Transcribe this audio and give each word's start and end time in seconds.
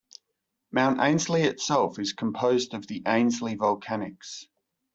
Mount 0.71 0.99
Ainslie 0.99 1.43
itself 1.43 1.99
is 1.99 2.11
composed 2.11 2.73
of 2.73 2.87
the 2.87 3.03
Ainslie 3.07 3.55
Volcanics. 3.55 4.45